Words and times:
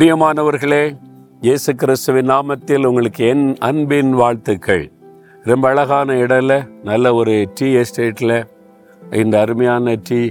பிரியமானவர்களே 0.00 0.96
இயேசு 1.40 1.74
கிறிஸ்துவின் 1.74 2.30
நாமத்தில் 2.30 2.86
உங்களுக்கு 2.86 3.26
என் 3.26 3.56
அன்பின் 3.58 4.12
வாழ்த்துக்கள். 4.12 4.92
ரொம்ப 5.44 5.68
அழகான 5.68 6.14
இடம்ல 6.14 6.68
நல்ல 6.82 7.14
ஒரு 7.14 7.48
டீ 7.54 7.74
எஸ்டேட்டில் 7.74 8.46
இந்த 9.12 9.40
அருமையான 9.40 9.94
டீ 9.94 10.30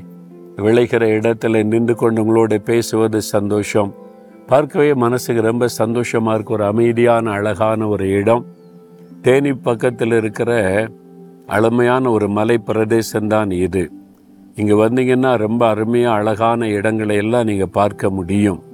விளைகிற 0.56 1.02
இடத்துல 1.18 1.64
நின்று 1.64 1.96
கொண்டு 1.96 2.24
உங்களோட 2.24 2.58
பேசுவது 2.58 3.22
சந்தோஷம். 3.22 3.94
பார்க்கவே 4.48 4.94
மனசுக்கு 4.94 5.42
ரொம்ப 5.42 5.68
சந்தோஷமாக 5.68 6.36
இருக்க 6.36 6.54
ஒரு 6.54 6.66
அமைதியான 6.66 7.32
அழகான 7.32 7.88
ஒரு 7.88 8.10
இடம். 8.10 8.46
தேனி 9.22 9.54
பக்கத்தில் 9.54 10.12
இருக்கிற 10.12 10.52
அழமையான 11.46 12.10
ஒரு 12.10 12.30
மலை 12.30 12.60
பிரதேசம்தான் 12.68 13.52
இது. 13.52 13.92
இங்கே 14.56 14.74
வந்தீங்கன்னா 14.74 15.38
ரொம்ப 15.38 15.68
அருமையாக 15.68 16.18
அழகான 16.18 16.68
இடங்களை 16.68 17.16
எல்லாம் 17.16 17.44
நீங்கள் 17.44 17.72
பார்க்க 17.72 18.10
முடியும். 18.10 18.68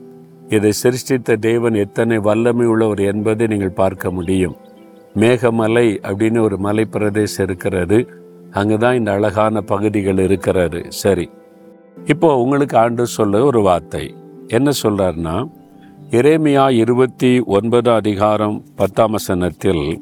இதை 0.49 0.72
சிருஷ்டித்த 0.72 1.35
தேவன் 1.35 1.73
எத்தனை 1.73 2.17
வல்லமை 2.17 2.66
உள்ளவர் 2.66 2.99
என்பதை 2.99 3.48
நீங்கள் 3.48 3.70
பார்க்க 3.70 4.12
முடியும். 4.12 4.55
மேகமலை 5.16 5.99
அப்படின்னு 6.02 6.40
ஒரு 6.41 6.58
மலை 6.58 6.86
பிரதேசம் 6.86 7.45
இருக்கிறது. 7.45 8.08
அங்கே 8.52 8.77
தான் 8.77 8.95
இந்த 8.95 9.12
அழகான 9.12 9.62
பகுதிகள் 9.62 10.17
இருக்கிறது. 10.17 10.86
சரி. 10.88 11.30
இப்போ 12.05 12.36
உங்களுக்கு 12.36 12.77
ஆண்டு 12.77 13.05
சொல்ல 13.05 13.44
ஒரு 13.44 13.62
வார்த்தை. 13.62 14.16
என்ன 14.48 14.72
சொல்றாருன்னா 14.84 15.48
இறைமையா 16.09 16.72
இருபத்தி 16.72 17.39
ஒன்பது 17.39 17.91
அதிகாரம் 17.91 18.64
பத்தாம் 18.75 19.12
வசனத்தில் 19.12 20.02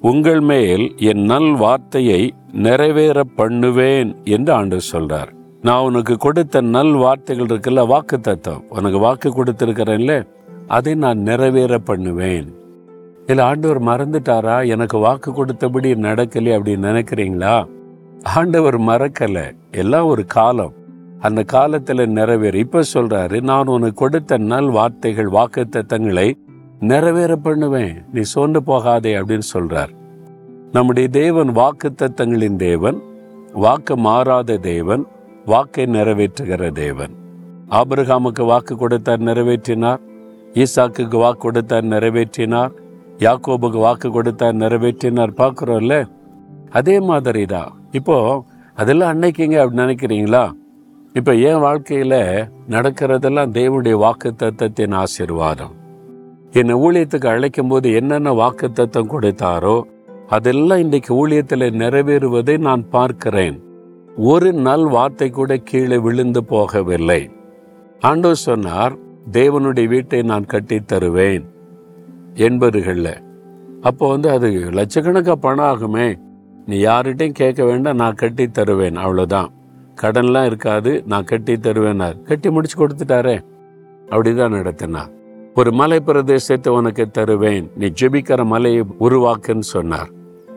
உங்கள் 0.00 0.40
மேல் 0.40 0.94
என் 0.98 1.22
நல் 1.22 1.54
வார்த்தையை 1.54 2.34
நிறைவேற 2.52 3.24
பண்ணுவேன் 3.24 4.16
என்று 4.24 4.52
ஆண்டு 4.52 4.78
சொல்றார். 4.92 5.28
நான் 5.62 5.82
உனக்கு 5.82 6.16
கொடுத்த 6.16 6.60
நல் 6.60 6.92
வார்த்தைகள் 6.92 7.46
இருக்குல்ல 7.46 7.86
வாக்கு 7.86 8.20
தத்துவம் 8.20 8.64
உனக்கு 8.68 8.98
வாக்கு 8.98 9.28
கொடுத்துருக்கிறேன்ல 9.30 10.26
அதை 10.66 10.94
நான் 10.94 11.18
நிறைவேற 11.18 11.78
பண்ணுவேன். 11.78 12.54
இல்லை 13.26 13.44
ஆண்டவர் 13.44 13.82
மறந்துட்டாரா? 13.82 14.66
எனக்கு 14.66 14.98
வாக்கு 14.98 15.30
கொடுத்தபடி 15.30 15.90
நடக்கலை 15.94 16.50
அப்படின்னு 16.56 16.88
நினைக்கிறீங்களா? 16.90 17.66
ஆண்டவர் 18.22 18.80
மறக்கலை. 18.80 19.56
எல்லாம் 19.70 20.06
ஒரு 20.06 20.26
காலம். 20.26 20.72
அந்த 21.18 21.42
காலத்தில் 21.42 22.08
நிறைவேற. 22.08 22.58
இப்போ 22.58 22.80
சொல்கிறாரு 22.94 23.40
நான் 23.40 23.66
உனக்கு 23.66 23.94
கொடுத்த 23.94 24.38
நல் 24.38 24.70
வார்த்தைகள் 24.70 25.28
வாக்கு 25.28 25.66
தத்தங்களை 25.70 26.32
நிறைவேற 26.80 27.36
பண்ணுவேன். 27.36 28.04
நீ 28.12 28.20
சோர்ந்து 28.20 28.62
போகாதே 28.62 29.14
அப்படின்னு 29.14 29.48
சொல்கிறார் 29.54 29.90
நம்முடைய 30.72 31.08
தேவன் 31.08 31.52
வாக்கு 31.52 31.90
தத்தங்களின் 32.02 32.56
தேவன் 32.56 33.02
வாக்கு 33.52 33.96
மாறாத 33.96 34.56
தேவன் 34.56 35.06
வாக்கை 35.46 35.84
நிறைவேற்றுகிற 35.86 36.72
தேவன். 36.72 37.12
ஆபிரகாமுக்கு 37.70 38.44
வாக்கு 38.44 38.76
கொடுத்தார் 38.76 39.22
நிறைவேற்றினார். 39.22 40.00
ஈசாக்குக்கு 40.54 41.16
வாக்கு 41.24 41.40
கொடுத்தார் 41.40 41.84
நிறைவேற்றினார். 41.84 42.72
யாக்கோபுக்கு 43.18 43.78
வாக்கு 43.86 44.10
கொடுத்தார் 44.10 44.56
நிறைவேற்றினார். 44.56 45.32
பார்க்குறோம்ல? 45.40 45.96
அதே 46.70 47.00
மாதிரி 47.00 47.46
தான் 47.46 47.70
இப்போது 47.90 48.42
அதெல்லாம் 48.74 49.12
அன்னைக்குங்க 49.12 49.58
அப்படி 49.62 49.82
நினைக்கிறீங்களா? 49.82 50.44
இப்போ 51.14 51.34
என் 51.34 51.58
வாழ்க்கையில் 51.58 52.48
நடக்கிறதெல்லாம் 52.68 53.52
தேவனுடைய 53.58 53.96
வாக்கு 54.04 54.34
தத்துவத்தின் 54.34 54.96
ஆசீர்வாதம். 55.02 55.74
என்னை 56.52 56.74
ஊழியத்துக்கு 56.74 57.28
அழைக்கும் 57.34 57.68
போது 57.68 57.92
என்னென்ன 57.92 58.32
வாக்கு 58.32 58.72
தத்துவம் 58.72 59.12
கொடுத்தாரோ 59.14 59.76
அதெல்லாம் 60.26 60.78
இன்றைக்கு 60.78 61.12
ஊழியத்தில் 61.20 61.66
நிறைவேறுவதை 61.82 62.58
நான் 62.58 62.84
பார்க்கிறேன். 62.88 63.56
ஒரு 64.16 64.52
நல் 64.52 64.84
வார்த்தை 64.84 65.30
கூட 65.30 65.56
கீழே 65.56 65.98
விழுந்து 65.98 66.42
போகவில்லை. 66.50 67.30
ஆண்டவர் 68.00 68.36
சொன்னார் 68.36 68.96
தேவனுடைய 69.32 69.86
வீட்டை 69.86 70.22
நான் 70.22 70.44
கட்டி 70.44 70.80
தருவேன். 70.80 71.44
என்பதுகளில். 72.34 73.22
அப்போ 73.80 74.08
வந்து 74.08 74.30
அது 74.30 74.48
லட்சக்கணக்காக 74.50 75.32
பணம் 75.32 75.64
ஆகுமே. 75.64 76.18
நீ 76.66 76.84
யார்கிட்டையும் 76.84 77.32
கேட்க 77.32 77.64
வேண்டாம் 77.64 77.96
நான் 77.96 78.14
கட்டி 78.14 78.48
தருவேன். 78.48 78.96
அவ்வளோதான் 78.96 79.48
கடன்லாம் 80.02 80.46
இருக்காது 80.46 81.02
நான் 81.06 81.24
கட்டி 81.24 81.54
தருவேனார் 81.54 82.22
கட்டி 82.22 82.50
முடிச்சு 82.50 82.86
கொடுத்துட்டாரே. 82.86 83.40
அப்படிதான் 84.10 84.48
நடத்தினார் 84.48 85.10
ஒரு 85.54 85.72
மலை 85.72 86.02
பிரதேசத்தை 86.06 86.68
உனக்கு 86.68 87.10
தருவேன். 87.10 87.70
நீ 87.76 87.86
ஜெபிக்கிற 87.86 88.44
மலையை 88.44 88.82
உருவாக்குன்னு 89.00 89.58
சொன்னார். 89.58 90.10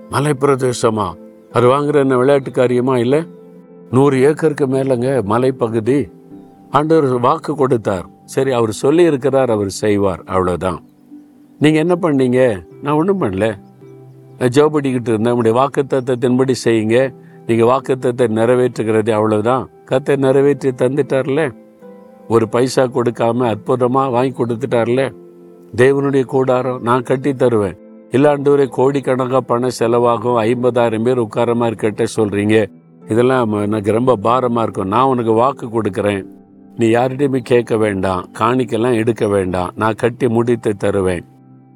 மலை 0.10 0.32
பிரதேசமா 0.40 1.14
அது 1.52 1.68
வாங்குற 1.68 1.94
என்ன 1.94 2.18
விளையாட்டு 2.18 2.52
காரியமா 2.52 2.98
இல்லை 2.98 3.38
நூறு 3.92 4.22
ஏக்கருக்கு 4.22 4.68
மேலங்க 4.68 5.24
மலைப்பகுதி. 5.24 6.10
ஆண்டவர் 6.70 7.20
வாக்கு 7.20 7.56
கொடுத்தார். 7.56 8.06
சரி 8.26 8.52
அவர் 8.52 8.72
சொல்லி 8.72 9.04
இருக்கிறார் 9.04 9.50
அவர் 9.50 9.70
செய்வார். 9.70 10.24
அவ்வளோதான் 10.26 10.78
நீங்கள் 11.60 11.82
என்ன 11.82 11.96
பண்ணீங்க? 12.02 12.66
நான் 12.82 12.96
ஒன்றும் 12.96 13.22
பண்ணல. 13.22 13.58
நான் 14.40 14.50
ஜோபடிக்கிட்டு 14.50 15.10
இருந்தேன். 15.12 15.22
நம்முடைய 15.22 15.54
வாக்குத்தத்தின்படி 15.60 16.54
செய்யுங்க. 16.66 17.14
நீங்கள் 17.46 17.68
வாக்குத்தத்தை 17.68 18.28
நிறைவேற்றுகிறது 18.40 19.12
அவ்வளோதான் 19.18 19.66
கத்தை 19.86 20.16
நிறைவேற்றி 20.16 20.70
தந்துட்டார்ல? 20.70 21.54
ஒரு 22.28 22.50
பைசா 22.50 22.84
கொடுக்காம 22.84 23.48
அற்புதமாக 23.48 24.10
வாங்கி 24.10 24.44
கொடுத்துட்டார்ல? 24.44 25.14
தேவனுடைய 25.76 26.26
கூடாரம் 26.26 26.82
நான் 26.82 27.04
கட்டி 27.04 27.34
தருவேன். 27.34 27.78
இல்லாண்டவரே 28.12 28.68
கோடிக்கணக்காக 28.70 29.42
பணம் 29.42 29.78
செலவாகும். 29.80 30.38
ஐம்பதாயிரம் 30.46 31.04
பேர் 31.04 31.18
உட்காரமாக 31.18 31.72
இருக்கட்டே 31.72 32.06
சொல்கிறீங்க 32.16 32.72
இதெல்லாம் 33.10 33.52
எனக்கு 33.52 33.92
ரொம்ப 33.92 34.16
பாரமாக 34.16 34.62
இருக்கும். 34.62 34.88
நான் 34.88 35.06
உனக்கு 35.06 35.32
வாக்கு 35.32 35.68
கொடுக்குறேன். 35.68 36.26
நீ 36.78 36.88
யார்கிட்டையுமே 36.88 37.38
கேட்க 37.38 37.78
வேண்டாம். 37.78 38.30
காணிக்கெல்லாம் 38.40 38.94
எடுக்க 38.94 39.28
வேண்டாம். 39.28 39.72
நான் 39.76 39.94
கட்டி 39.94 40.28
முடித்து 40.28 40.78
தருவேன். 40.78 41.26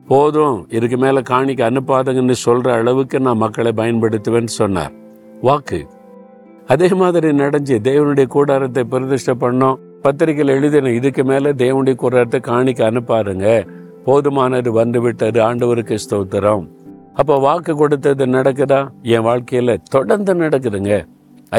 போதும். 0.08 0.66
இதுக்கு 0.70 0.98
மேலே 0.98 1.20
காணிக்க 1.20 1.64
அனுப்பாதங்கன்னு 1.70 2.32
சொல்கிற 2.32 2.74
அளவுக்கு 2.74 3.20
நான் 3.20 3.38
மக்களை 3.38 3.72
பயன்படுத்துவேன்னு 3.72 4.46
சொன்னார். 4.46 4.92
வாக்கு. 5.42 5.88
அதே 6.68 6.88
மாதிரி 6.88 7.30
நடந்துச்சு. 7.30 7.78
தேவனுடைய 7.84 8.28
கூடாரத்தை 8.28 8.84
பிரதிஷ்டை 8.84 9.36
பண்ணோம். 9.40 9.76
பத்திரிகையில் 10.02 10.56
எழுதின 10.56 10.90
இதுக்கு 10.90 11.24
மேலே 11.24 11.52
தேவனுடைய 11.52 11.96
கூடாரத்தை 11.96 12.40
காணிக்க 12.40 12.88
அனுப்பாருங்க. 12.92 13.68
போதுமானது 14.06 14.70
வந்து 14.70 15.02
விட்டது 15.02 15.42
ஆண்டவருக்கு 15.42 15.98
ஸ்தோத்திரம். 16.10 16.68
அப்போ 17.14 17.40
வாக்கு 17.40 17.76
கொடுத்தது 17.76 18.26
நடக்குதா? 18.26 18.90
என் 19.02 19.22
வாழ்க்கையில் 19.22 19.82
தொடர்ந்து 19.90 20.34
நடக்குதுங்க. 20.34 21.06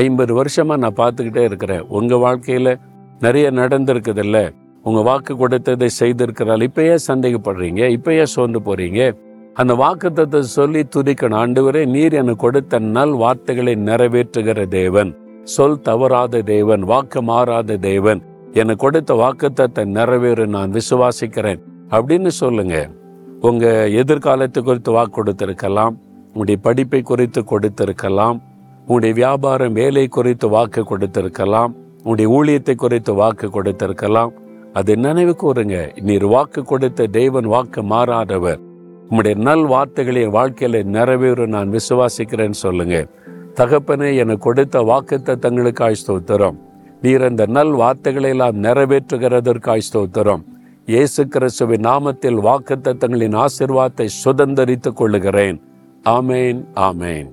ஐம்பது 0.00 0.32
வருஷமாக 0.34 0.80
நான் 0.82 0.98
பார்த்துக்கிட்டே 1.00 1.42
இருக்கிறேன். 1.48 1.84
உங்கள் 1.88 2.22
வாழ்க்கையில் 2.26 2.72
நிறைய 3.20 3.46
நடந்திருக்குதுல்ல? 3.50 4.38
உங்கள் 4.82 5.06
வாக்கு 5.08 5.32
கொடுத்ததை 5.36 5.88
செய்திருக்கிறாள். 6.00 6.62
இப்போ 6.68 6.82
ஏன் 6.92 7.04
சந்தேகப்படுறீங்க? 7.10 7.82
இப்போ 7.88 8.10
ஏன் 8.14 8.32
சோர்ந்து 8.36 8.60
போகிறீங்க 8.60 9.02
அந்த 9.60 9.72
வாக்குத்தத்தை 9.74 10.40
சொல்லி 10.58 10.80
துதிக்கணும். 10.94 11.40
ஆண்டவரே 11.42 11.82
நீர் 11.86 12.14
எனக்கு 12.20 12.42
கொடுத்த 12.44 12.78
நல் 12.78 13.14
வார்த்தைகளை 13.22 13.74
நிறைவேற்றுகிற 13.88 14.68
தேவன். 14.68 15.10
சொல் 15.54 15.80
தவறாத 15.80 16.40
தேவன் 16.42 16.82
வாக்கு 16.92 17.22
மாறாத 17.22 17.76
தேவன். 17.76 18.20
எனக்கு 18.60 18.82
கொடுத்த 18.84 19.14
வாக்குத்தத்தை 19.14 19.84
நிறைவேறு 19.98 20.46
நான் 20.46 20.74
விசுவாசிக்கிறேன். 20.78 21.60
அப்படின்னு 21.90 22.32
சொல்லுங்க. 22.42 22.76
உங்க 23.40 23.66
எதிர்காலத்தை 24.00 24.60
குறித்து 24.62 24.92
வாக்கு 24.92 25.14
கொடுத்திருக்கலாம். 25.16 25.94
உங்களுடைய 26.26 26.58
படிப்பை 26.66 27.02
குறித்து 27.02 27.40
கொடுத்திருக்கலாம். 27.52 28.38
உன்னுடைய 28.86 29.14
வியாபாரம் 29.14 29.72
வேலை 29.72 30.08
குறித்து 30.08 30.48
வாக்கு 30.48 30.82
கொடுத்திருக்கலாம். 30.82 31.72
உன்னுடைய 32.02 32.28
ஊழியத்தை 32.36 32.74
குறித்து 32.74 33.14
வாக்கு 33.14 33.46
கொடுத்திருக்கலாம். 33.48 34.32
அது 34.72 34.96
நினைவு 34.96 35.36
கூறுங்க. 35.42 36.00
நீர் 36.00 36.26
வாக்கு 36.26 36.62
கொடுத்த 36.62 37.06
தேவன் 37.06 37.44
வாக்கு 37.44 37.82
மாறாதவர். 37.82 38.60
உம்முடைய 39.10 39.34
நல் 39.34 39.66
வார்த்தைகளை 39.66 40.22
என் 40.22 40.32
வாழ்க்கையில 40.32 40.82
நிறைவேறும். 40.96 41.46
நான் 41.46 41.70
விசுவாசிக்கிறேன்னு 41.70 42.58
சொல்லுங்க. 42.64 43.06
தகப்பனே 43.54 44.16
எனக்கு 44.16 44.44
கொடுத்த 44.44 44.80
வாக்கு 44.80 45.20
தத்தங்களுக்காய் 45.24 46.00
ஸ்தோத்திரம். 46.06 46.56
நீர் 47.00 47.22
அந்த 47.22 47.46
நல் 47.46 47.72
வார்த்தைகளை 47.72 48.30
எல்லாம் 48.30 48.62
நிறைவேற்றுகிறதற்காய் 48.62 49.86
ஸ்தோத்திரம். 49.92 50.44
இயேசு 50.86 51.28
கிறிஸ்துவின் 51.28 51.80
நாமத்தில் 51.80 52.40
வாக்கு 52.40 52.76
தத்தங்களின் 52.76 53.44
ஆசிர்வாதத்தை 53.44 54.08
சுதந்திரித்துக் 54.24 54.98
கொள்ளுகிறேன். 55.00 55.60
ஆமேன் 56.04 56.64
ஆமேன். 56.74 57.30